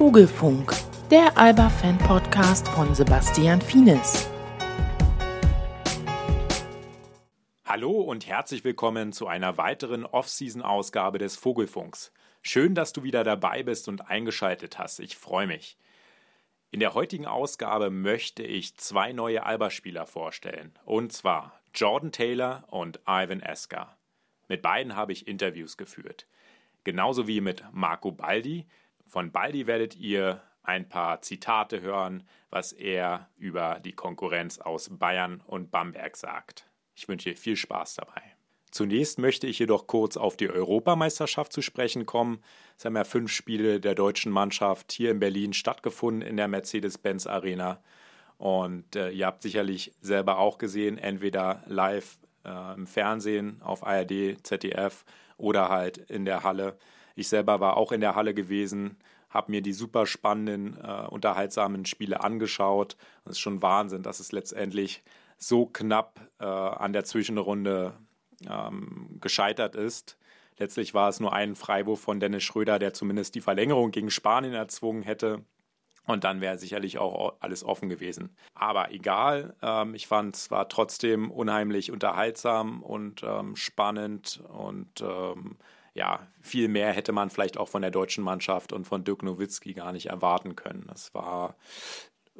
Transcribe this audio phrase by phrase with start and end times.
[0.00, 0.72] Vogelfunk,
[1.10, 4.30] der Alba-Fan-Podcast von Sebastian Fienes.
[7.66, 12.14] Hallo und herzlich willkommen zu einer weiteren Off-Season-Ausgabe des Vogelfunks.
[12.40, 15.00] Schön, dass du wieder dabei bist und eingeschaltet hast.
[15.00, 15.76] Ich freue mich.
[16.70, 20.72] In der heutigen Ausgabe möchte ich zwei neue Alba-Spieler vorstellen.
[20.86, 23.98] Und zwar Jordan Taylor und Ivan Esker.
[24.48, 26.26] Mit beiden habe ich Interviews geführt.
[26.84, 28.66] Genauso wie mit Marco Baldi.
[29.10, 35.42] Von Baldi werdet ihr ein paar Zitate hören, was er über die Konkurrenz aus Bayern
[35.44, 36.64] und Bamberg sagt.
[36.94, 38.22] Ich wünsche viel Spaß dabei.
[38.70, 42.40] Zunächst möchte ich jedoch kurz auf die Europameisterschaft zu sprechen kommen.
[42.78, 47.26] Es haben ja fünf Spiele der deutschen Mannschaft hier in Berlin stattgefunden in der Mercedes-Benz
[47.26, 47.82] Arena.
[48.38, 54.46] Und äh, ihr habt sicherlich selber auch gesehen, entweder live äh, im Fernsehen auf ARD,
[54.46, 55.04] ZDF
[55.36, 56.78] oder halt in der Halle.
[57.20, 58.96] Ich selber war auch in der Halle gewesen,
[59.28, 62.96] habe mir die super spannenden, äh, unterhaltsamen Spiele angeschaut.
[63.26, 65.02] Es ist schon Wahnsinn, dass es letztendlich
[65.36, 67.92] so knapp äh, an der Zwischenrunde
[68.48, 70.16] ähm, gescheitert ist.
[70.56, 74.54] Letztlich war es nur ein Freiwurf von Dennis Schröder, der zumindest die Verlängerung gegen Spanien
[74.54, 75.44] erzwungen hätte.
[76.06, 78.34] Und dann wäre sicherlich auch alles offen gewesen.
[78.54, 85.58] Aber egal, ähm, ich fand es war trotzdem unheimlich unterhaltsam und ähm, spannend und ähm,
[85.94, 89.74] ja, viel mehr hätte man vielleicht auch von der deutschen Mannschaft und von Dirk Nowitzki
[89.74, 90.88] gar nicht erwarten können.
[90.92, 91.56] Es war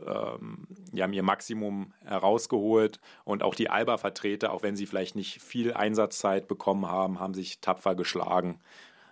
[0.07, 5.43] ähm, die haben ihr Maximum herausgeholt und auch die Alba-Vertreter, auch wenn sie vielleicht nicht
[5.43, 8.61] viel Einsatzzeit bekommen haben, haben sich tapfer geschlagen.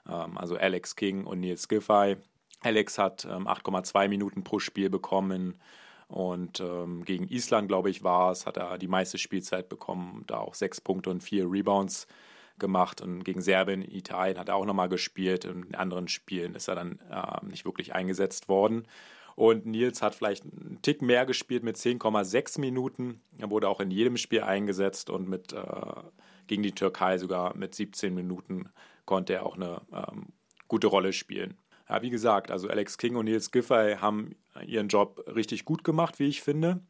[0.08, 2.16] Ähm, also Alex King und Nils Giffey.
[2.60, 5.60] Alex hat ähm, 8,2 Minuten pro Spiel bekommen
[6.08, 10.38] und ähm, gegen Island, glaube ich, war es, hat er die meiste Spielzeit bekommen, da
[10.38, 12.06] auch sechs Punkte und vier Rebounds
[12.58, 15.44] gemacht und gegen Serbien, Italien hat er auch nochmal gespielt.
[15.44, 18.86] In anderen Spielen ist er dann äh, nicht wirklich eingesetzt worden.
[19.34, 23.20] Und Nils hat vielleicht einen Tick mehr gespielt mit 10,6 Minuten.
[23.38, 25.62] Er wurde auch in jedem Spiel eingesetzt und mit äh,
[26.48, 28.68] gegen die Türkei sogar mit 17 Minuten
[29.04, 30.26] konnte er auch eine ähm,
[30.66, 31.56] gute Rolle spielen.
[31.88, 34.34] Ja, wie gesagt, also Alex King und Nils Giffey haben
[34.66, 36.80] ihren Job richtig gut gemacht, wie ich finde.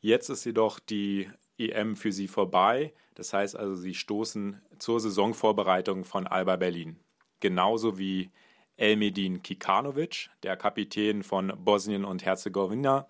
[0.00, 2.92] Jetzt ist jedoch die EM für sie vorbei.
[3.14, 6.98] Das heißt also, sie stoßen zur Saisonvorbereitung von Alba Berlin.
[7.40, 8.30] Genauso wie
[8.76, 13.06] Elmedin Kikanovic, der Kapitän von Bosnien und Herzegowina.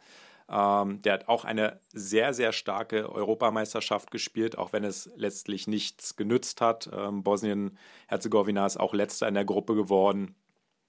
[0.49, 6.15] Ähm, der hat auch eine sehr, sehr starke Europameisterschaft gespielt, auch wenn es letztlich nichts
[6.17, 6.89] genützt hat.
[6.93, 10.37] Ähm, Bosnien-Herzegowina ist auch letzter in der Gruppe geworden.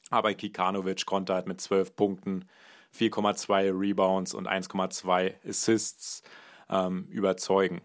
[0.10, 2.46] Aber Kikanovic konnte halt mit 12 Punkten,
[2.96, 6.24] 4,2 Rebounds und 1,2 Assists
[6.70, 7.82] ähm, überzeugen.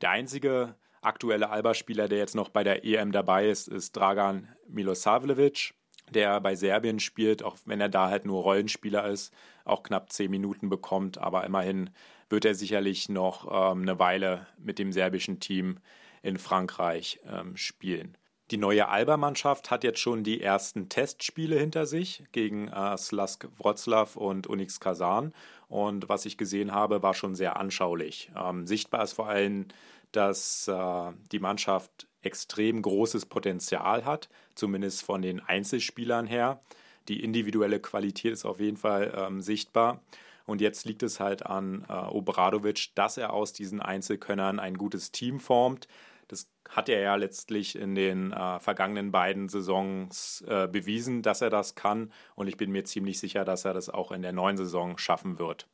[0.00, 5.74] Der einzige aktuelle Alba-Spieler, der jetzt noch bei der EM dabei ist, ist Dragan Milosavljevic
[6.10, 9.32] der bei Serbien spielt, auch wenn er da halt nur Rollenspieler ist,
[9.64, 11.18] auch knapp zehn Minuten bekommt.
[11.18, 11.90] Aber immerhin
[12.28, 15.78] wird er sicherlich noch ähm, eine Weile mit dem serbischen Team
[16.22, 18.16] in Frankreich ähm, spielen.
[18.52, 24.16] Die neue Alba-Mannschaft hat jetzt schon die ersten Testspiele hinter sich gegen äh, Slask Wroclaw
[24.16, 25.34] und Unix Kazan.
[25.68, 28.30] Und was ich gesehen habe, war schon sehr anschaulich.
[28.36, 29.66] Ähm, sichtbar ist vor allem,
[30.12, 36.60] dass äh, die Mannschaft extrem großes Potenzial hat, zumindest von den Einzelspielern her.
[37.08, 40.02] Die individuelle Qualität ist auf jeden Fall ähm, sichtbar.
[40.44, 45.10] Und jetzt liegt es halt an äh, Obradovic, dass er aus diesen Einzelkönnern ein gutes
[45.10, 45.88] Team formt.
[46.28, 51.50] Das hat er ja letztlich in den äh, vergangenen beiden Saisons äh, bewiesen, dass er
[51.50, 52.12] das kann.
[52.34, 55.38] Und ich bin mir ziemlich sicher, dass er das auch in der neuen Saison schaffen
[55.38, 55.68] wird.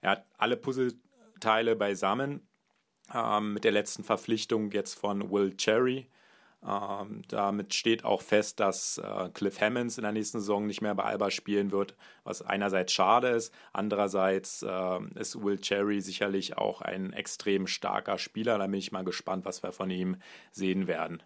[0.00, 2.46] Er hat alle Puzzleteile beisammen
[3.14, 6.06] ähm, mit der letzten Verpflichtung jetzt von Will Cherry.
[6.64, 10.94] Ähm, damit steht auch fest, dass äh, Cliff Hammonds in der nächsten Saison nicht mehr
[10.94, 11.94] bei Alba spielen wird,
[12.24, 18.58] was einerseits schade ist, andererseits äh, ist Will Cherry sicherlich auch ein extrem starker Spieler.
[18.58, 20.16] Da bin ich mal gespannt, was wir von ihm
[20.50, 21.22] sehen werden.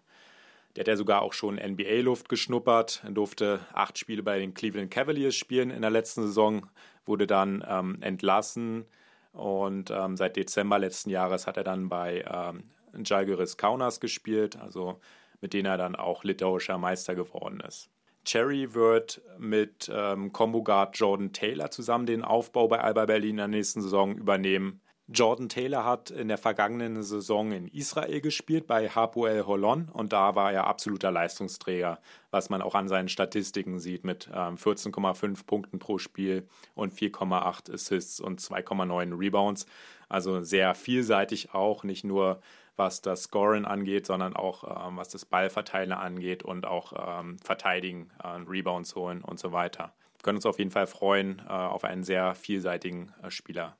[0.75, 5.35] Der hat ja sogar auch schon NBA-Luft geschnuppert, durfte acht Spiele bei den Cleveland Cavaliers
[5.35, 6.67] spielen in der letzten Saison,
[7.05, 8.85] wurde dann ähm, entlassen
[9.33, 12.63] und ähm, seit Dezember letzten Jahres hat er dann bei ähm,
[13.03, 14.99] Jalgiris Kaunas gespielt, also
[15.41, 17.89] mit denen er dann auch litauischer Meister geworden ist.
[18.23, 23.37] Cherry wird mit ähm, Combo Guard Jordan Taylor zusammen den Aufbau bei Alba Berlin in
[23.37, 24.81] der nächsten Saison übernehmen.
[25.13, 30.35] Jordan Taylor hat in der vergangenen Saison in Israel gespielt bei Hapoel Holon und da
[30.35, 31.99] war er absoluter Leistungsträger,
[32.29, 37.73] was man auch an seinen Statistiken sieht mit ähm, 14,5 Punkten pro Spiel und 4,8
[37.73, 39.65] Assists und 2,9 Rebounds.
[40.07, 42.41] Also sehr vielseitig auch, nicht nur
[42.81, 48.09] was das Scoren angeht, sondern auch ähm, was das Ballverteilen angeht und auch ähm, Verteidigen,
[48.23, 49.93] äh, Rebounds holen und so weiter.
[50.23, 53.77] können uns auf jeden Fall freuen äh, auf einen sehr vielseitigen äh, Spieler.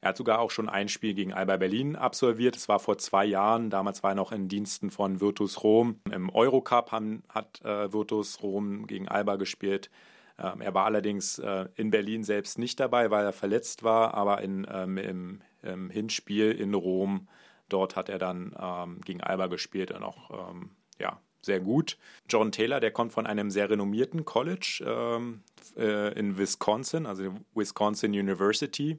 [0.00, 2.54] Er hat sogar auch schon ein Spiel gegen Alba Berlin absolviert.
[2.54, 3.68] Es war vor zwei Jahren.
[3.68, 6.00] Damals war er noch in Diensten von Virtus Rom.
[6.12, 9.90] Im Eurocup haben, hat äh, Virtus Rom gegen Alba gespielt.
[10.38, 14.14] Ähm, er war allerdings äh, in Berlin selbst nicht dabei, weil er verletzt war.
[14.14, 17.26] Aber in, ähm, im, im, Hinspiel in Rom,
[17.68, 21.96] dort hat er dann ähm, gegen Alba gespielt und auch ähm, ja, sehr gut.
[22.28, 25.42] John Taylor, der kommt von einem sehr renommierten College ähm,
[25.76, 28.98] äh, in Wisconsin, also Wisconsin University.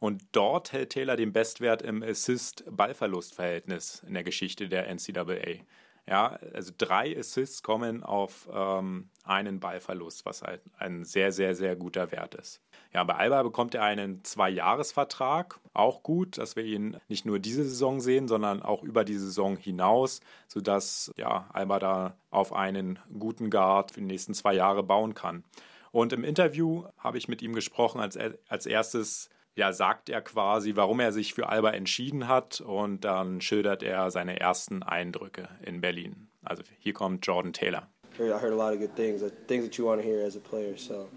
[0.00, 5.64] Und dort hält Taylor den Bestwert im Assist-Ballverlust-Verhältnis in der Geschichte der NCAA.
[6.08, 11.76] Ja, also drei Assists kommen auf ähm, einen Ballverlust, was halt ein sehr, sehr, sehr
[11.76, 12.62] guter Wert ist.
[12.94, 15.60] Ja, bei Alba bekommt er einen Zwei-Jahres-Vertrag.
[15.74, 19.58] Auch gut, dass wir ihn nicht nur diese Saison sehen, sondern auch über die Saison
[19.58, 25.12] hinaus, sodass ja, Alba da auf einen guten Guard für die nächsten zwei Jahre bauen
[25.14, 25.44] kann.
[25.92, 28.00] Und im Interview habe ich mit ihm gesprochen.
[28.00, 28.18] Als,
[28.48, 29.28] als erstes
[29.58, 34.10] ja, sagt er quasi, warum er sich für Alba entschieden hat und dann schildert er
[34.10, 36.28] seine ersten Eindrücke in Berlin.
[36.44, 37.88] Also hier kommt Jordan Taylor.
[38.20, 40.40] I heard a lot of good things, things that you want to hear as a
[40.40, 40.76] player.
[40.76, 41.08] So,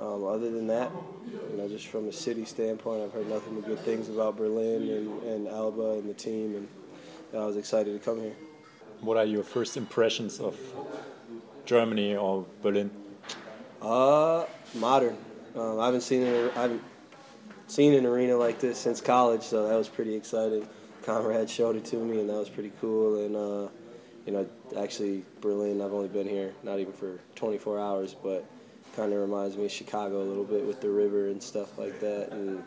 [0.00, 0.90] um, other than that,
[1.50, 4.88] you know, just from a city standpoint, I've heard nothing but good things about Berlin
[4.88, 6.68] and, and Alba and the team, and
[7.32, 8.34] I was excited to come here.
[9.00, 10.56] What are your first impressions of
[11.64, 12.90] Germany or Berlin?
[13.80, 15.16] Uh, modern.
[15.54, 16.52] Um, I haven't seen it.
[16.56, 16.82] I haven't
[17.68, 20.66] seen an arena like this since college, so that was pretty exciting.
[21.02, 23.24] Conrad showed it to me, and that was pretty cool.
[23.24, 23.70] And uh,
[24.26, 28.44] you know, actually Berlin, I've only been here not even for 24 hours, but
[28.96, 32.00] kind of reminds me of Chicago a little bit with the river and stuff like
[32.00, 32.32] that.
[32.32, 32.62] And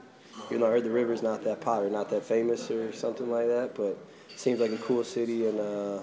[0.48, 3.48] even though I heard the river's not that popular, not that famous or something like
[3.48, 3.98] that, but
[4.30, 6.00] it seems like a cool city, and uh,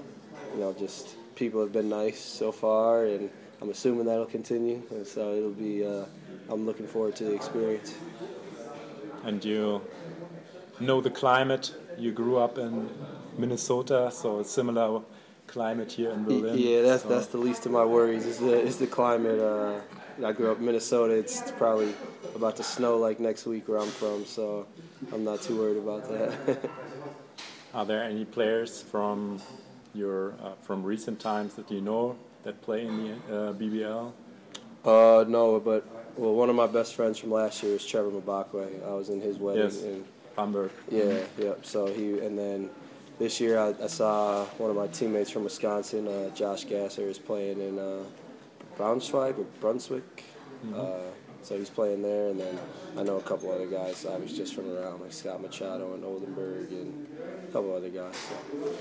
[0.55, 3.31] you know, just people have been nice so far, and
[3.63, 4.83] I'm assuming that'll continue.
[4.91, 5.87] And so it'll be.
[5.87, 6.05] Uh,
[6.51, 7.95] I'm looking forward to the experience
[9.25, 9.83] and you
[10.81, 11.75] know the climate.
[11.97, 12.89] You grew up in
[13.37, 15.03] Minnesota, so a similar
[15.47, 16.57] climate here in Berlin.
[16.57, 17.09] Yeah, that's so.
[17.09, 18.27] that's the least of my worries.
[18.27, 19.41] Is the is the climate.
[19.41, 19.81] Uh,
[20.25, 21.15] I grew up in Minnesota.
[21.15, 21.95] It's probably
[22.35, 24.67] about to snow like next week where I'm from, so
[25.13, 26.71] I'm not too worried about that.
[27.75, 29.41] Are there any players from
[29.95, 34.13] your uh, from recent times that you know that play in the uh, BBL?
[34.85, 35.85] Uh, no, but
[36.17, 38.87] well, one of my best friends from last year is Trevor Mabakwe.
[38.87, 39.83] I was in his wedding yes.
[39.83, 40.05] in
[40.37, 40.71] Hamburg.
[40.91, 41.43] Yeah, mm-hmm.
[41.43, 41.67] yep.
[41.67, 42.71] So he and then
[43.19, 47.19] this year I, I, saw one of my teammates from Wisconsin, uh, Josh Gasser, is
[47.19, 48.03] playing in uh,
[48.77, 50.25] Braunschweig or Brunswick.
[50.65, 50.81] Mm-hmm.
[50.81, 51.11] Uh,
[51.43, 52.59] so he's playing there, and then
[52.97, 54.05] I know a couple other guys.
[54.05, 57.07] I was just from around, like Scott Machado and Oldenburg, and
[57.49, 58.17] a couple other guys.
[58.17, 58.75] So.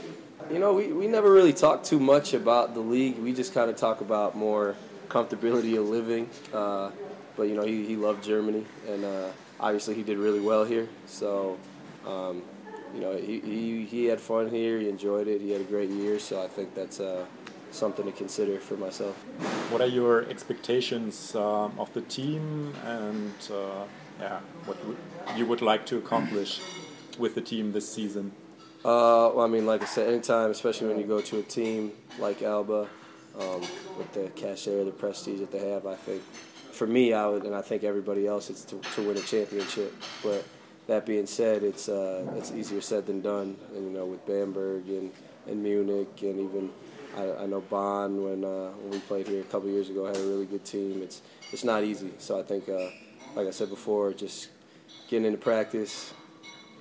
[0.51, 3.19] You know, we, we never really talk too much about the league.
[3.19, 4.75] We just kind of talk about more
[5.09, 6.29] comfortability of living.
[6.53, 6.91] Uh,
[7.35, 10.87] but you know he, he loved Germany, and uh, obviously he did really well here.
[11.05, 11.57] So
[12.05, 12.41] um,
[12.93, 15.89] you know he, he, he had fun here, he enjoyed it, he had a great
[15.89, 16.19] year.
[16.19, 17.25] So I think that's uh,
[17.71, 19.15] something to consider for myself.
[19.71, 23.85] What are your expectations um, of the team, and uh,
[24.19, 24.77] yeah, what
[25.37, 26.59] you would like to accomplish
[27.19, 28.31] with the team this season?
[28.85, 31.91] Uh, well, I mean, like I said, anytime, especially when you go to a team
[32.19, 32.87] like Alba,
[33.39, 33.61] um,
[33.97, 36.21] with the cachet or the prestige that they have, I think
[36.71, 39.93] for me, I would, and I think everybody else, it's to, to win a championship.
[40.23, 40.45] But
[40.85, 43.57] that being said, it's uh, it's easier said than done.
[43.75, 45.11] And you know, with Bamberg and,
[45.47, 46.69] and Munich, and even
[47.17, 50.15] I, I know Bonn when uh, when we played here a couple years ago, had
[50.15, 51.01] a really good team.
[51.01, 51.21] It's
[51.51, 52.11] it's not easy.
[52.19, 52.89] So I think, uh,
[53.35, 54.49] like I said before, just
[55.09, 56.13] getting into practice,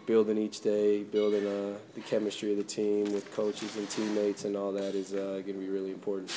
[0.07, 4.57] building each day, building uh, the chemistry of the team with coaches and teammates, and
[4.57, 6.33] all that is uh, going to be really important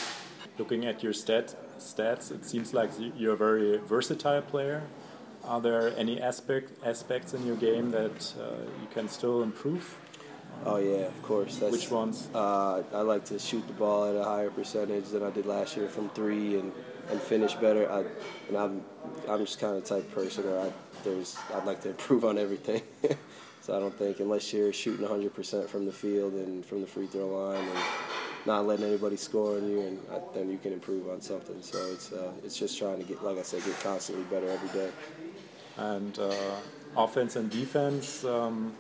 [0.59, 4.83] looking at your stat, stats, it seems like you're a very versatile player.
[5.45, 8.43] Are there any aspect aspects in your game that uh,
[8.81, 9.97] you can still improve?
[10.65, 11.57] Oh yeah, of course.
[11.57, 12.27] That's, Which ones?
[12.35, 15.77] Uh, I like to shoot the ball at a higher percentage than I did last
[15.77, 16.73] year from three, and,
[17.09, 17.89] and finish better.
[17.89, 18.03] I,
[18.49, 18.83] and I'm
[19.29, 20.73] I'm just kind of type of person where I
[21.05, 22.81] there's I'd like to improve on everything.
[23.69, 27.05] so I don't think unless you're shooting 100% from the field and from the free
[27.05, 27.79] throw line and
[28.47, 31.61] not letting anybody score on you, and uh, then you can improve on something.
[31.61, 34.69] So it's uh, it's just trying to get, like I said, get constantly better every
[34.69, 34.89] day.
[35.77, 36.55] And uh,
[36.97, 38.73] offense and defense, um,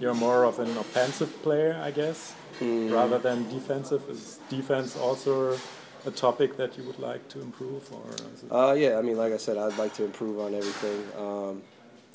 [0.00, 2.90] you're more of an offensive player, I guess, mm.
[2.90, 4.08] rather than defensive.
[4.08, 5.58] Is defense also
[6.06, 8.70] a topic that you would like to improve, or?
[8.70, 11.04] Uh, yeah, I mean, like I said, I'd like to improve on everything.
[11.18, 11.62] Um,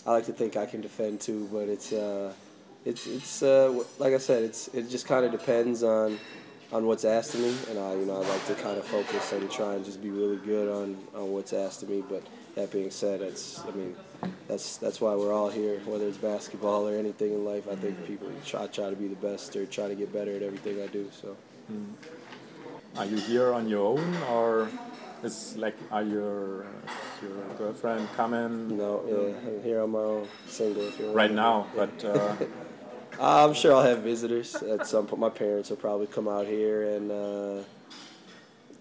[0.06, 2.34] I like to think I can defend too, but it's uh,
[2.86, 6.20] it's it's uh, like I said, it's it just kind of depends on
[6.74, 9.32] on what's asked of me, and I, you know, I like to kind of focus
[9.32, 12.04] and try and just be really good on, on what's asked of me.
[12.10, 12.24] But
[12.56, 13.96] that being said, it's, I mean,
[14.48, 15.80] that's that's why we're all here.
[15.86, 19.16] Whether it's basketball or anything in life, I think people try try to be the
[19.16, 21.10] best or try to get better at everything I do.
[21.22, 21.38] So.
[21.72, 21.94] Mm.
[22.98, 24.70] Are you here on your own, or
[25.24, 26.66] is like are your
[27.24, 28.78] your girlfriend coming?
[28.78, 30.84] No, yeah, I'm here on my own, single.
[30.84, 31.86] If you're right now, yeah.
[31.86, 32.06] but.
[32.06, 32.36] Uh,
[33.20, 35.20] I'm sure I'll have visitors at some point.
[35.20, 37.64] My parents will probably come out here, and uh,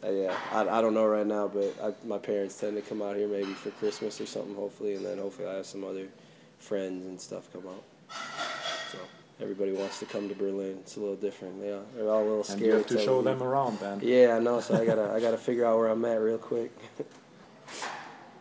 [0.04, 3.02] uh, yeah, I, I don't know right now, but I, my parents tend to come
[3.02, 6.08] out here maybe for Christmas or something, hopefully, and then hopefully I have some other
[6.58, 7.84] friends and stuff come out.
[8.90, 8.98] So
[9.40, 10.78] everybody wants to come to Berlin.
[10.80, 11.62] It's a little different.
[11.62, 12.60] Yeah, they're all a little scared.
[12.60, 14.00] And you have to show them around, then.
[14.02, 14.60] Yeah, I know.
[14.60, 16.72] So I gotta I gotta figure out where I'm at real quick.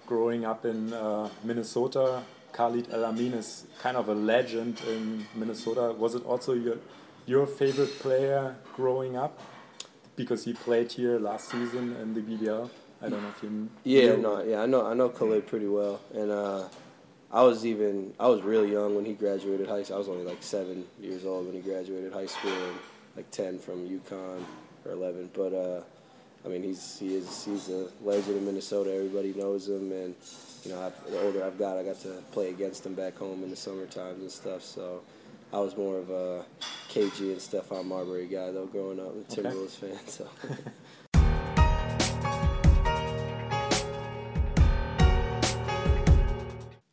[0.05, 5.93] Growing up in uh, Minnesota, Khalid El Amin is kind of a legend in Minnesota.
[5.97, 6.77] Was it also your
[7.25, 9.39] your favorite player growing up?
[10.15, 12.69] Because he played here last season in the BBL.
[13.01, 13.69] I don't know if you.
[13.83, 16.67] Yeah, no, yeah, I know, I know Khalid pretty well, and uh,
[17.31, 19.95] I was even, I was really young when he graduated high school.
[19.95, 22.77] I was only like seven years old when he graduated high school, and
[23.15, 24.43] like ten from UConn
[24.85, 25.29] or eleven.
[25.33, 25.81] But uh,
[26.43, 28.93] I mean, he's he is he's a legend in Minnesota.
[28.93, 30.15] Everybody knows him, and
[30.63, 33.43] you know, I've, the older I've got, I got to play against him back home
[33.43, 34.63] in the summer times and stuff.
[34.63, 35.01] So
[35.53, 36.45] I was more of a
[36.89, 39.95] KG and Stephon Marbury guy though, growing up, and Timberwolves okay.
[39.95, 40.07] fan.
[40.07, 40.27] So.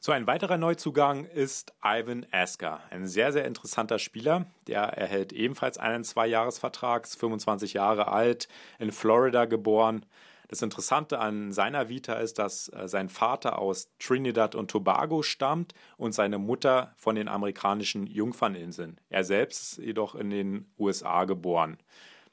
[0.08, 4.46] So, ein weiterer Neuzugang ist Ivan Asker, ein sehr, sehr interessanter Spieler.
[4.66, 8.48] Der erhält ebenfalls einen Zwei-Jahres-Vertrag, 25 Jahre alt,
[8.78, 10.06] in Florida geboren.
[10.48, 15.74] Das Interessante an seiner Vita ist, dass äh, sein Vater aus Trinidad und Tobago stammt
[15.98, 18.98] und seine Mutter von den amerikanischen Jungferninseln.
[19.10, 21.76] Er selbst ist jedoch in den USA geboren.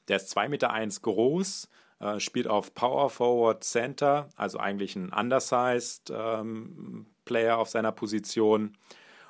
[0.08, 1.68] Der ist 2,1 Meter groß,
[2.00, 8.78] äh, spielt auf Power Forward Center, also eigentlich ein undersized ähm, Player auf seiner Position.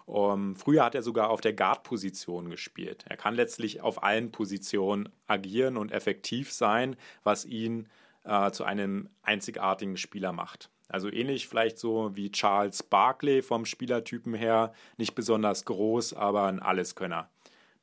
[0.06, 3.04] Um, früher hat er sogar auf der Guard-Position gespielt.
[3.08, 7.88] Er kann letztlich auf allen Positionen agieren und effektiv sein, was ihn
[8.22, 10.70] äh, zu einem einzigartigen Spieler macht.
[10.88, 16.60] Also ähnlich vielleicht so wie Charles Barkley vom Spielertypen her, nicht besonders groß, aber ein
[16.60, 17.28] Alleskönner.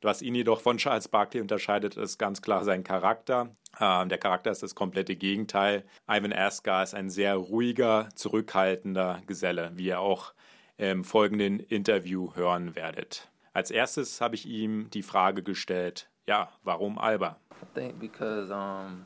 [0.04, 3.56] Was ihn jedoch von Charles Barkley unterscheidet, ist ganz klar sein Charakter.
[3.80, 5.86] Ähm, der Charakter ist das komplette Gegenteil.
[6.10, 10.34] Ivan Askar ist ein sehr ruhiger, zurückhaltender Geselle, wie ihr auch
[10.76, 13.32] im folgenden Interview hören werdet.
[13.54, 17.38] Als erstes habe ich ihm die Frage gestellt, ja, warum Alba?
[17.62, 19.06] I think because um,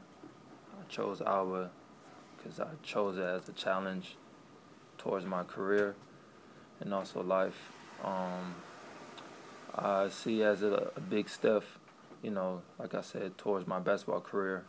[0.90, 1.70] chose Alba
[2.38, 4.18] because I chose it as a challenge
[4.98, 5.94] towards my career
[6.80, 7.72] and also life.
[8.04, 8.56] Um,
[9.78, 11.64] I see as a, a, big step,
[12.24, 14.64] you know, like I said, towards my basketball career.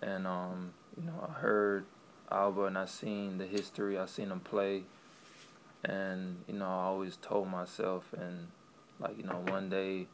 [0.00, 1.84] And, um, you know, I heard
[2.30, 4.82] Alba and I seen the history, I seen him play.
[5.84, 8.48] And, you know, I always told myself, and,
[9.00, 10.06] like, you know, one day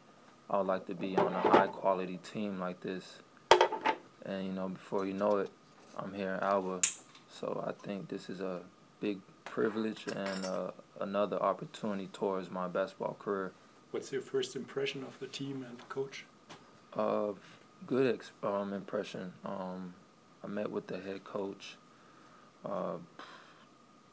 [0.50, 3.20] I would like to be on a high quality team like this
[4.28, 5.50] and you know before you know it
[5.96, 6.80] i'm here in alba
[7.30, 8.60] so i think this is a
[9.00, 10.70] big privilege and uh,
[11.00, 13.52] another opportunity towards my basketball career
[13.90, 16.24] what's your first impression of the team and the coach
[16.94, 17.32] uh,
[17.86, 19.94] good um, impression um,
[20.44, 21.76] i met with the head coach
[22.64, 22.96] uh,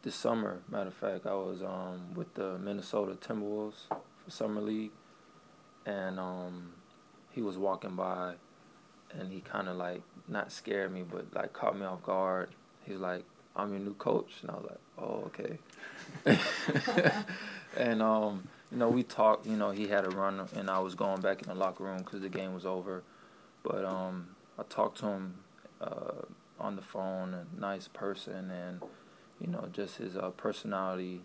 [0.03, 4.91] this summer matter of fact i was um, with the minnesota timberwolves for summer league
[5.85, 6.73] and um,
[7.31, 8.33] he was walking by
[9.19, 12.49] and he kind of like not scared me, but like caught me off guard.
[12.85, 13.23] He's like,
[13.55, 15.59] "I'm your new coach," and I was like, "Oh, okay."
[17.77, 19.45] and um, you know, we talked.
[19.47, 21.99] You know, he had a run, and I was going back in the locker room
[21.99, 23.03] because the game was over.
[23.63, 25.35] But um, I talked to him
[25.79, 26.25] uh,
[26.59, 27.33] on the phone.
[27.33, 28.81] A nice person, and
[29.39, 31.21] you know, just his uh, personality.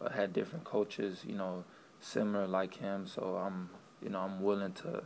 [0.00, 1.64] Uh, had different coaches, you know,
[2.00, 3.06] similar like him.
[3.06, 3.68] So I'm,
[4.00, 5.02] you know, I'm willing to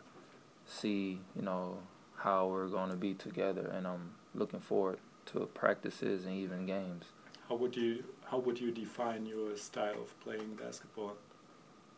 [0.66, 1.78] see, you know,
[2.16, 7.04] how we're going to be together, and I'm looking forward to practices and even games.
[7.48, 11.16] How would you How would you define your style of playing basketball?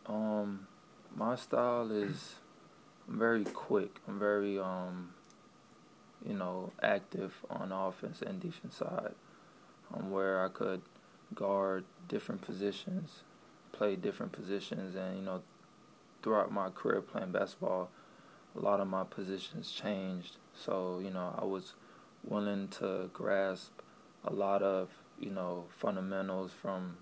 [0.07, 0.67] Um,
[1.15, 2.37] my style is
[3.09, 4.01] I'm very quick.
[4.09, 5.15] I'm very um,
[6.27, 9.15] you know, active on offense and defense side.
[9.93, 10.83] Um, where I could
[11.35, 13.23] guard different positions,
[13.73, 15.43] play different positions, and you know,
[16.23, 17.91] throughout my career playing basketball
[18.57, 20.37] a lot of my positions changed.
[20.55, 21.75] So, you know, I was
[22.23, 23.73] willing to grasp
[24.25, 26.99] a lot of, you know, fundamentals from,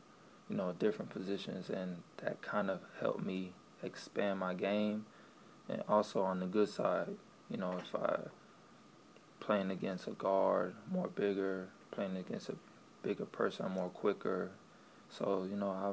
[0.53, 5.07] you know, different positions and that kind of helped me expand my game.
[5.67, 7.09] And also on the good side,
[7.51, 8.19] you know, if I
[9.41, 12.55] playing against a guard, more bigger, playing against a
[13.03, 14.51] bigger person, more quicker.
[15.09, 15.93] So you know, I,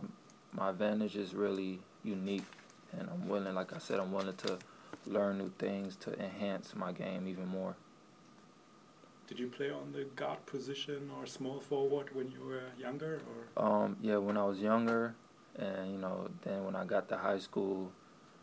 [0.55, 2.43] my advantage is really unique,
[2.91, 4.57] and I'm willing, like I said, I'm willing to
[5.07, 7.75] learn new things to enhance my game even more.
[9.29, 13.21] Did you play on the guard position or small forward when you were younger?
[13.55, 13.63] Or?
[13.63, 15.13] Um, yeah, when I was younger,
[15.55, 17.91] and you know, then when I got to high school,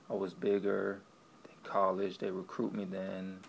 [0.08, 1.00] I was bigger.
[1.46, 3.40] In college, they recruit me then,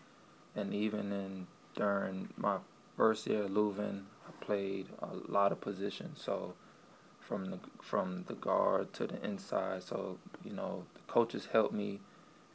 [0.56, 2.58] and even in during my
[2.98, 6.20] first year at Leuven, I played a lot of positions.
[6.20, 6.56] So
[7.20, 9.84] from the from the guard to the inside.
[9.84, 12.00] So you know, the coaches helped me,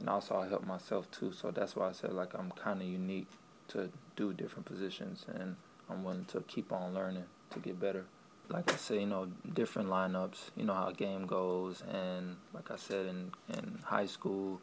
[0.00, 1.30] and also I helped myself too.
[1.30, 3.28] So that's why I said like I'm kind of unique
[3.72, 5.56] to do different positions, and
[5.88, 8.04] I'm willing to keep on learning to get better.
[8.48, 10.50] Like I said, you know, different lineups.
[10.56, 14.60] You know how a game goes, and like I said in in high school,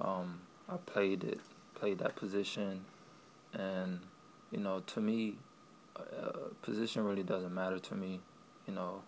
[0.00, 1.40] um, I played it,
[1.74, 2.84] played that position,
[3.52, 4.00] and
[4.50, 5.36] you know, to me,
[5.96, 8.20] uh, position really doesn't matter to me.
[8.66, 9.02] You know,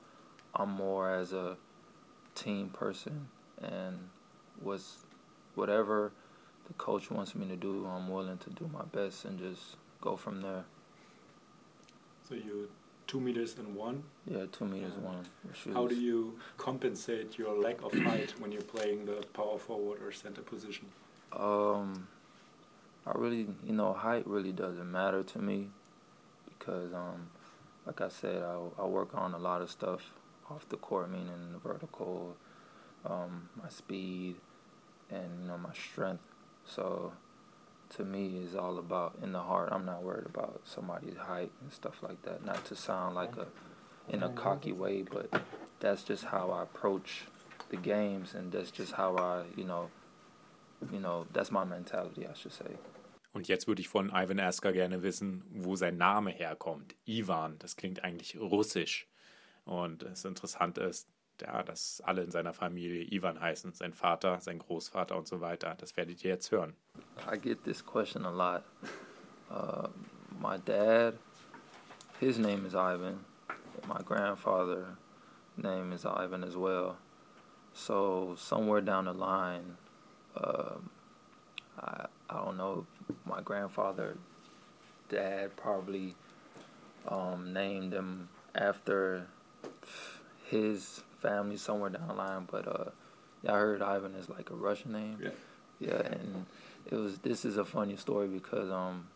[0.54, 1.56] I'm more as a
[2.34, 3.28] team person,
[3.62, 4.10] and
[4.62, 4.98] was
[5.54, 6.12] whatever
[6.66, 10.16] the coach wants me to do, I'm willing to do my best and just go
[10.16, 10.64] from there.
[12.28, 12.68] So you
[13.06, 14.02] two meters and one.
[14.26, 15.74] Yeah, two meters uh, one.
[15.74, 20.12] How do you compensate your lack of height when you're playing the power forward or
[20.12, 20.86] center position?
[21.32, 22.08] Um,
[23.06, 25.68] I really, you know, height really doesn't matter to me
[26.58, 27.28] because, um,
[27.86, 30.10] like I said, I, I work on a lot of stuff
[30.50, 32.36] off the court, meaning the vertical,
[33.04, 34.36] um, my speed,
[35.10, 36.25] and you know my strength.
[36.66, 37.12] So
[37.96, 39.70] to me is all about in the heart.
[39.72, 42.44] I'm not worried about somebody's height and stuff like that.
[42.44, 43.46] Not to sound like a
[44.08, 45.28] in a cocky way, but
[45.80, 47.26] that's just how I approach
[47.70, 49.90] the games and that's just how I, you know,
[50.92, 52.78] you know, that's my mentality, I should say.
[53.32, 56.94] Und jetzt würde ich von Ivan Asker gerne wissen, wo sein Name herkommt.
[57.04, 59.06] Ivan, das klingt eigentlich russisch.
[59.66, 61.08] Und das Interessante ist,
[61.42, 65.74] ja, dass alle in seiner Familie Ivan heißen, sein Vater, sein Großvater und so weiter.
[65.78, 66.74] Das werdet ihr jetzt hören.
[67.30, 68.64] I get this question a lot.
[69.50, 69.88] Uh,
[70.40, 71.14] my dad,
[72.20, 73.24] his name is Ivan.
[73.88, 74.96] My grandfather
[75.56, 76.96] name is Ivan as well.
[77.72, 79.76] So somewhere down the line,
[80.34, 80.76] uh,
[81.78, 82.86] I I don't know.
[83.24, 84.16] My grandfather,
[85.08, 86.16] dad probably
[87.06, 89.26] um, named him after
[90.46, 92.46] his family somewhere down the line.
[92.50, 92.90] But uh,
[93.42, 95.18] yeah, I heard Ivan is like a Russian name.
[95.22, 95.30] Yeah.
[95.78, 96.46] Yeah, and
[96.90, 97.18] it was.
[97.18, 99.08] This is a funny story because um,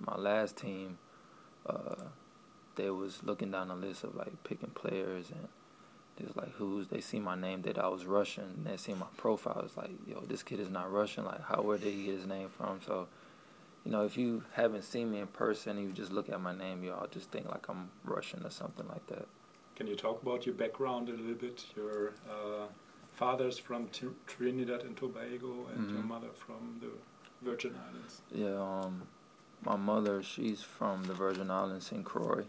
[0.00, 0.98] my last team,
[1.64, 2.02] uh,
[2.74, 5.48] they was looking down the list of like picking players and.
[6.18, 6.88] Was like, who's?
[6.88, 8.44] They see my name that I was Russian.
[8.44, 9.60] And they see my profile.
[9.62, 11.26] It's like, yo, this kid is not Russian.
[11.26, 12.80] Like, how where did he get his name from?
[12.86, 13.06] So,
[13.84, 16.82] you know, if you haven't seen me in person, you just look at my name,
[16.82, 19.28] you all just think like I'm Russian or something like that.
[19.76, 21.66] Can you talk about your background a little bit?
[21.76, 22.66] Your uh,
[23.12, 25.90] father's from T Trinidad and Tobago, and mm -hmm.
[25.90, 26.08] your mm-hmm.
[26.08, 26.90] mother from the
[27.42, 28.22] Virgin Islands.
[28.34, 29.02] Yeah, um,
[29.62, 32.04] my mother, she's from the Virgin Islands, St.
[32.04, 32.44] Croix,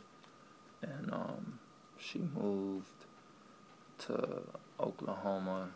[0.82, 1.60] and um,
[1.98, 3.00] she moved
[4.06, 4.14] to
[4.80, 5.70] Oklahoma.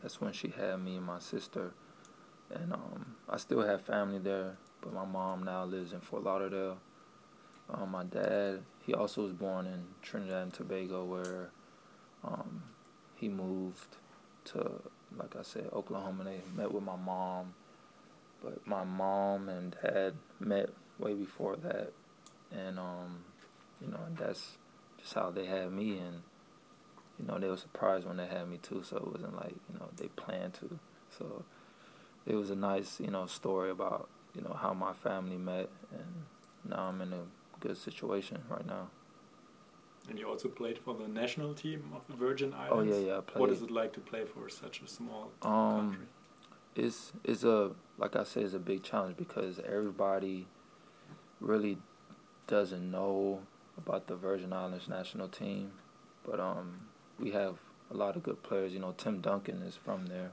[0.00, 1.72] That's when she had me and my sister,
[2.50, 6.78] and um, I still have family there, but my mom now lives in Fort Lauderdale.
[7.72, 11.50] Um, my dad, he also was born in Trinidad and Tobago, where
[12.24, 12.62] um,
[13.16, 13.96] he moved
[14.46, 14.80] to,
[15.16, 16.24] like I said, Oklahoma.
[16.24, 17.54] And they met with my mom,
[18.42, 21.92] but my mom and dad met way before that,
[22.52, 23.24] and um,
[23.80, 24.58] you know, and that's
[25.00, 26.22] just how they had me, and
[27.18, 28.82] you know, they were surprised when they had me too.
[28.84, 30.78] So it wasn't like you know they planned to.
[31.18, 31.44] So
[32.26, 36.24] it was a nice, you know, story about you know how my family met, and
[36.68, 37.22] now I'm in a
[37.60, 38.88] good situation right now.
[40.08, 42.96] And you also played for the national team of the Virgin Islands.
[42.96, 43.20] Oh yeah, yeah.
[43.40, 46.06] What is it like to play for such a small um, country?
[46.76, 50.46] It's it's a like I said, it's a big challenge because everybody
[51.40, 51.78] really
[52.46, 53.40] doesn't know
[53.76, 55.72] about the Virgin Islands national team,
[56.24, 56.80] but um,
[57.18, 57.56] we have
[57.90, 58.72] a lot of good players.
[58.72, 60.32] You know, Tim Duncan is from there,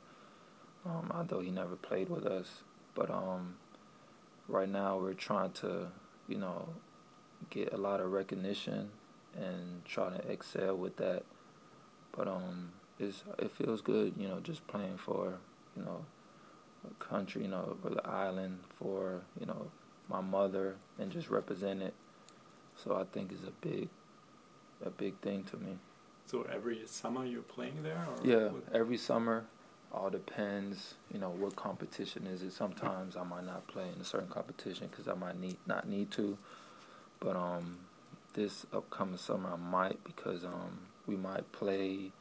[0.86, 2.64] um, although he never played with us.
[2.96, 3.56] But um,
[4.48, 5.88] right now we're trying to,
[6.28, 6.70] you know,
[7.50, 8.90] get a lot of recognition
[9.36, 11.24] and try to excel with that.
[12.16, 15.36] But um, it's it feels good, you know, just playing for
[15.76, 16.06] you know
[16.90, 19.72] a country, you know, or the island for you know
[20.10, 21.94] my mother and just represent it.
[22.76, 23.90] So I think it's a big
[24.86, 25.78] a big thing to me.
[26.26, 28.06] So every summer you're playing there?
[28.24, 29.46] yeah, every summer
[29.92, 32.52] all depends, you know, what competition is it.
[32.52, 36.12] Sometimes I might not play in a certain competition because I might need not need
[36.12, 36.38] to,
[37.24, 37.78] but um,
[38.34, 42.12] this upcoming summer I might because um, we might play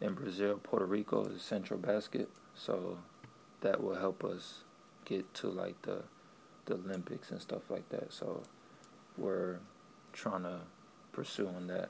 [0.00, 2.98] in Brazil, Puerto Rico, the Central Basket, so
[3.60, 4.64] that will help us
[5.04, 6.02] get to like the
[6.66, 8.12] the Olympics and stuff like that.
[8.12, 8.42] So
[9.18, 9.58] we're
[10.12, 10.60] trying to
[11.12, 11.88] pursue on that.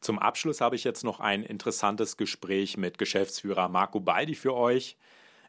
[0.00, 4.96] Zum Abschluss habe ich jetzt noch ein interessantes Gespräch mit Geschäftsführer Marco Baldi für euch.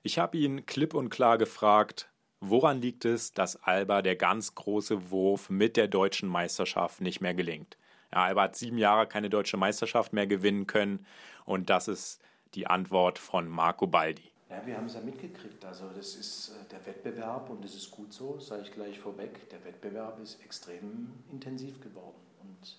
[0.03, 2.09] Ich habe ihn klipp und klar gefragt,
[2.39, 7.35] woran liegt es, dass Alba der ganz große Wurf mit der deutschen Meisterschaft nicht mehr
[7.35, 7.77] gelingt.
[8.11, 11.05] Ja, Alba hat sieben Jahre keine deutsche Meisterschaft mehr gewinnen können
[11.45, 12.19] und das ist
[12.55, 14.31] die Antwort von Marco Baldi.
[14.49, 15.63] Ja, wir haben es ja mitgekriegt.
[15.63, 19.49] Also das ist äh, der Wettbewerb und das ist gut so, sage ich gleich vorweg.
[19.51, 22.75] Der Wettbewerb ist extrem intensiv geworden und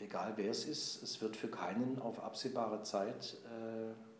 [0.00, 4.11] egal wer es ist, es wird für keinen auf absehbare Zeit äh,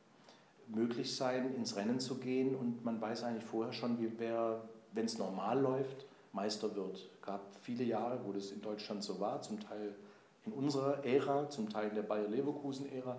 [0.69, 2.55] möglich sein, ins Rennen zu gehen.
[2.55, 6.97] Und man weiß eigentlich vorher schon, wie wer, wenn es normal läuft, Meister wird.
[6.97, 9.95] Es gab viele Jahre, wo das in Deutschland so war, zum Teil
[10.45, 13.17] in unserer Ära, zum Teil in der Bayer-Leverkusen-Ära.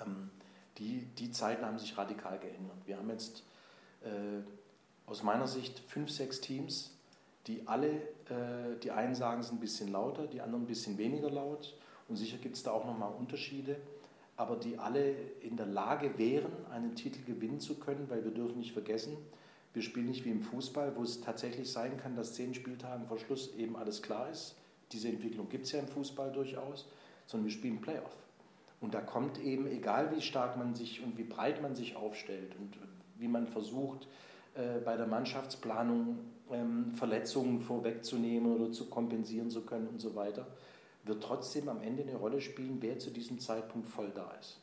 [0.00, 0.30] Ähm,
[0.78, 2.76] die, die Zeiten haben sich radikal geändert.
[2.86, 3.44] Wir haben jetzt
[4.02, 4.42] äh,
[5.06, 6.96] aus meiner Sicht fünf, sechs Teams,
[7.46, 11.30] die alle, äh, die einen sagen es ein bisschen lauter, die anderen ein bisschen weniger
[11.30, 11.76] laut
[12.08, 13.76] und sicher gibt es da auch nochmal Unterschiede,
[14.36, 18.58] aber die alle in der Lage wären, einen Titel gewinnen zu können, weil wir dürfen
[18.58, 19.16] nicht vergessen,
[19.72, 23.18] wir spielen nicht wie im Fußball, wo es tatsächlich sein kann, dass zehn Spieltagen vor
[23.18, 24.54] Schluss eben alles klar ist.
[24.92, 26.86] Diese Entwicklung gibt es ja im Fußball durchaus,
[27.26, 28.16] sondern wir spielen Playoff.
[28.80, 32.54] Und da kommt eben, egal wie stark man sich und wie breit man sich aufstellt
[32.60, 32.78] und
[33.18, 34.06] wie man versucht,
[34.54, 36.18] äh, bei der Mannschaftsplanung
[36.52, 40.46] ähm, Verletzungen vorwegzunehmen oder zu kompensieren zu können und so weiter,
[41.04, 44.58] wird trotzdem am Ende eine Rolle spielen, wer zu diesem Zeitpunkt voll da ist.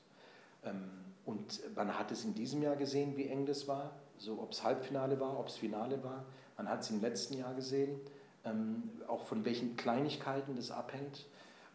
[0.64, 0.90] Ähm,
[1.26, 4.64] und man hat es in diesem Jahr gesehen, wie eng das war, so ob es
[4.64, 6.26] Halbfinale war, ob es Finale war.
[6.58, 8.00] Man hat es im letzten Jahr gesehen,
[8.44, 11.26] ähm, auch von welchen Kleinigkeiten das abhängt.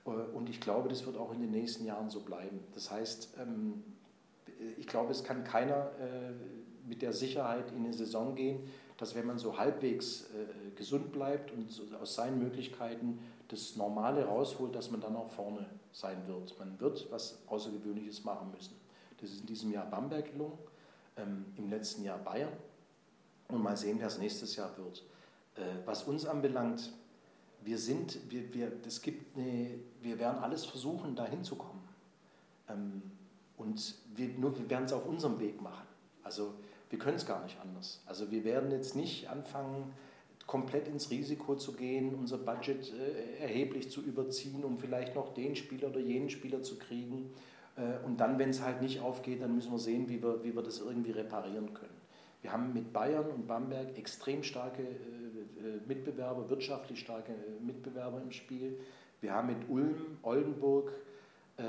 [0.04, 2.60] Äh, und ich glaube, das wird auch in den nächsten Jahren so bleiben.
[2.74, 3.84] Das heißt, ähm,
[4.78, 6.32] ich glaube, es kann keiner äh,
[6.86, 11.52] mit der Sicherheit in eine Saison gehen, dass wenn man so halbwegs äh, gesund bleibt
[11.52, 13.18] und so aus seinen Möglichkeiten
[13.48, 16.58] das Normale rausholt, dass man dann auch vorne sein wird.
[16.58, 18.74] Man wird was Außergewöhnliches machen müssen.
[19.20, 20.58] Das ist in diesem Jahr Bamberg gelungen,
[21.16, 22.52] ähm, im letzten Jahr Bayern.
[23.48, 25.04] Und mal sehen, wer es nächstes Jahr wird.
[25.56, 26.92] Äh, was uns anbelangt,
[27.62, 31.82] wir sind, wir, wir, es gibt eine, wir werden alles versuchen, da hinzukommen.
[32.68, 33.02] Ähm,
[33.56, 35.86] und wir, nur wir werden es auf unserem Weg machen.
[36.22, 36.54] Also
[36.90, 38.00] wir können es gar nicht anders.
[38.06, 39.92] Also wir werden jetzt nicht anfangen,
[40.46, 45.56] komplett ins Risiko zu gehen, unser Budget äh, erheblich zu überziehen, um vielleicht noch den
[45.56, 47.30] Spieler oder jenen Spieler zu kriegen.
[47.76, 50.54] Äh, und dann, wenn es halt nicht aufgeht, dann müssen wir sehen, wie wir, wie
[50.54, 51.96] wir das irgendwie reparieren können.
[52.42, 58.20] Wir haben mit Bayern und Bamberg extrem starke äh, äh Mitbewerber, wirtschaftlich starke äh, Mitbewerber
[58.22, 58.78] im Spiel.
[59.20, 60.92] Wir haben mit Ulm, Oldenburg,
[61.56, 61.62] äh,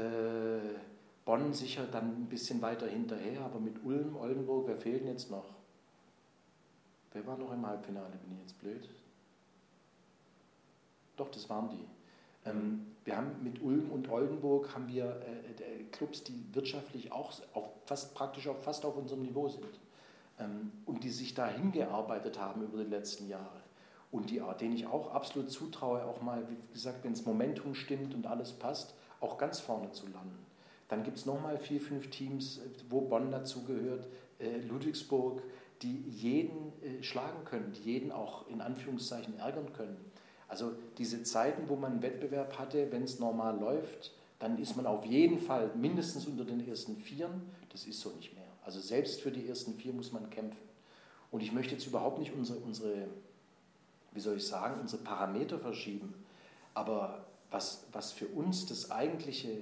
[1.27, 5.29] Bonn sicher dann ein bisschen weiter hinterher, aber mit Ulm, Oldenburg, wer fehlt denn jetzt
[5.29, 5.43] noch?
[7.11, 8.11] Wer war noch im Halbfinale?
[8.23, 8.89] Bin ich jetzt blöd?
[11.17, 11.85] Doch, das waren die.
[12.49, 17.71] Ähm, wir haben mit Ulm und Oldenburg haben wir äh, Clubs, die wirtschaftlich auch auf
[17.85, 19.81] fast, praktisch auf, fast auf unserem Niveau sind
[20.39, 23.59] ähm, und die sich dahin gearbeitet haben über die letzten Jahre
[24.11, 28.15] und die, denen ich auch absolut zutraue, auch mal, wie gesagt, wenn das Momentum stimmt
[28.15, 30.46] und alles passt, auch ganz vorne zu landen.
[30.87, 34.07] Dann gibt es nochmal vier, fünf Teams, wo Bonn dazugehört,
[34.39, 35.41] äh, Ludwigsburg,
[35.81, 39.97] die jeden äh, schlagen können, die jeden auch in Anführungszeichen ärgern können.
[40.47, 44.85] Also diese Zeiten, wo man einen Wettbewerb hatte, wenn es normal läuft, dann ist man
[44.85, 47.41] auf jeden Fall mindestens unter den ersten Vieren.
[47.69, 48.43] Das ist so nicht mehr.
[48.63, 50.67] Also selbst für die ersten vier muss man kämpfen.
[51.31, 53.07] Und ich möchte jetzt überhaupt nicht unsere, unsere
[54.13, 56.13] wie soll ich sagen, unsere Parameter verschieben.
[56.73, 59.59] Aber was, was für uns das eigentliche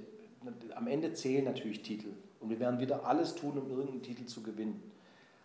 [0.74, 2.08] am Ende zählen natürlich Titel.
[2.40, 4.92] Und wir werden wieder alles tun, um irgendeinen Titel zu gewinnen.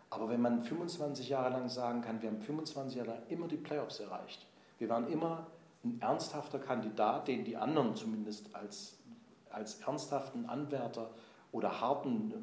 [0.09, 3.57] Aber wenn man 25 Jahre lang sagen kann, wir haben 25 Jahre lang immer die
[3.57, 4.45] Playoffs erreicht,
[4.77, 5.47] wir waren immer
[5.83, 8.97] ein ernsthafter Kandidat, den die anderen zumindest als,
[9.49, 11.09] als ernsthaften Anwärter
[11.51, 12.33] oder harten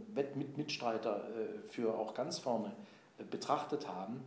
[0.57, 2.73] Mitstreiter äh, für auch ganz vorne
[3.19, 4.23] äh, betrachtet haben.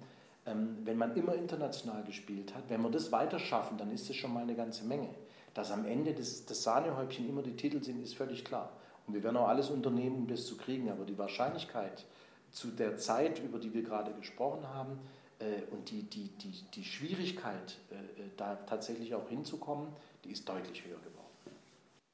[0.46, 4.16] Ähm, wenn man immer international gespielt hat, wenn wir das weiter schaffen, dann ist das
[4.16, 5.10] schon mal eine ganze Menge.
[5.54, 8.72] Dass am Ende das, das Sahnehäubchen immer die Titel sind, ist völlig klar.
[9.08, 10.90] Und wir werden auch alles unternehmen, um das zu kriegen.
[10.90, 12.06] Aber die Wahrscheinlichkeit
[12.52, 15.00] zu der Zeit, über die wir gerade gesprochen haben,
[15.40, 19.88] äh, und die, die, die, die Schwierigkeit, äh, äh da tatsächlich auch hinzukommen,
[20.24, 21.22] die ist deutlich höher geworden.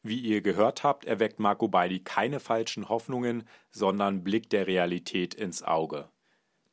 [0.03, 5.63] Wie ihr gehört habt, erweckt Marco Beidi keine falschen Hoffnungen, sondern blickt der Realität ins
[5.63, 6.07] Auge.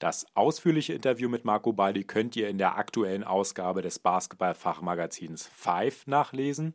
[0.04, 6.06] Das ausführliche Interview mit Marco Baldi könnt ihr in der aktuellen Ausgabe des Basketball-Fachmagazins Five
[6.06, 6.74] nachlesen.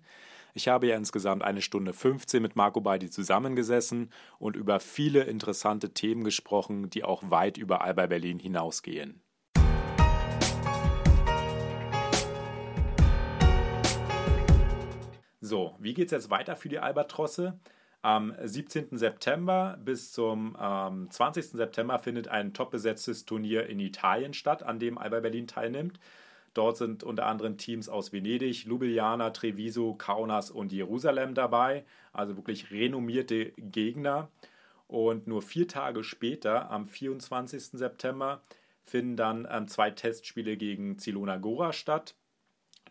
[0.55, 5.93] Ich habe ja insgesamt eine Stunde 15 mit Marco Baldi zusammengesessen und über viele interessante
[5.93, 9.21] Themen gesprochen, die auch weit über Alba Berlin hinausgehen.
[15.39, 17.59] So, wie geht es jetzt weiter für die Albatrosse?
[18.01, 18.97] Am 17.
[18.97, 21.45] September bis zum ähm, 20.
[21.47, 25.99] September findet ein top besetztes Turnier in Italien statt, an dem Alba Berlin teilnimmt.
[26.53, 31.83] Dort sind unter anderem Teams aus Venedig, Ljubljana, Treviso, Kaunas und Jerusalem dabei,
[32.13, 34.29] also wirklich renommierte Gegner.
[34.87, 37.77] Und nur vier Tage später, am 24.
[37.77, 38.41] September,
[38.81, 42.15] finden dann ähm, zwei Testspiele gegen Zilona Gora statt.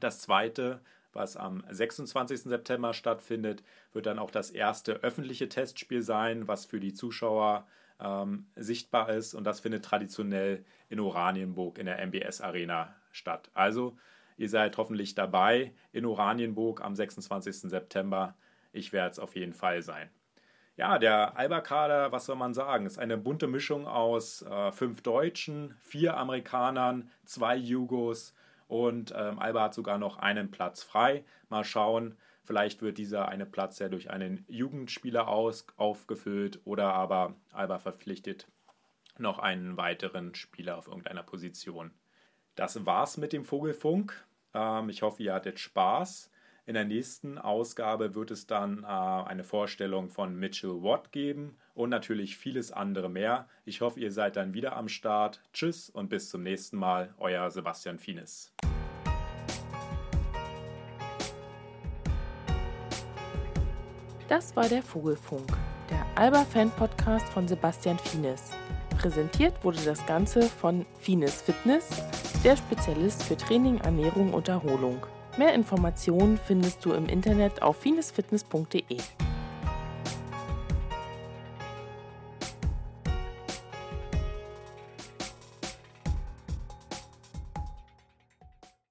[0.01, 0.81] Das zweite
[1.13, 2.43] was am 26.
[2.43, 7.67] September stattfindet, wird dann auch das erste öffentliche Testspiel sein, was für die Zuschauer
[8.01, 9.35] ähm, sichtbar ist.
[9.35, 13.51] Und das findet traditionell in Oranienburg in der MBS Arena statt.
[13.55, 13.97] Also
[14.37, 17.71] ihr seid hoffentlich dabei in Oranienburg am 26.
[17.71, 18.37] September.
[18.73, 20.11] Ich werde es auf jeden Fall sein.
[20.77, 25.75] Ja, der Alba-Kader, was soll man sagen, ist eine bunte Mischung aus äh, fünf Deutschen,
[25.81, 28.33] vier Amerikanern, zwei Jugos
[28.69, 31.25] und ähm, Alba hat sogar noch einen Platz frei.
[31.49, 37.35] Mal schauen, vielleicht wird dieser eine Platz ja durch einen Jugendspieler aus, aufgefüllt oder aber
[37.53, 38.47] Alba verpflichtet
[39.19, 41.91] noch einen weiteren Spieler auf irgendeiner Position.
[42.55, 44.27] Das war's mit dem Vogelfunk.
[44.55, 46.31] Ähm, ich hoffe, ihr hattet Spaß.
[46.67, 51.89] In der nächsten Ausgabe wird es dann äh, eine Vorstellung von Mitchell Watt geben und
[51.89, 53.49] natürlich vieles andere mehr.
[53.65, 55.41] Ich hoffe, ihr seid dann wieder am Start.
[55.55, 58.53] Tschüss und bis zum nächsten Mal, euer Sebastian Fienes.
[64.29, 65.47] Das war der Vogelfunk,
[65.89, 68.51] der Alba-Fan-Podcast von Sebastian Fienes.
[68.99, 71.89] Präsentiert wurde das Ganze von Fines Fitness,
[72.45, 74.99] der Spezialist für Training, Ernährung und Erholung.
[75.39, 78.99] Mehr Informationen findest du im Internet auf finesfitness.de.